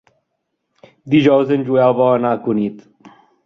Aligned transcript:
Dijous 1.15 1.53
en 1.59 1.67
Joel 1.69 1.95
vol 2.01 2.13
anar 2.17 2.35
a 2.39 2.43
Cunit. 2.49 2.85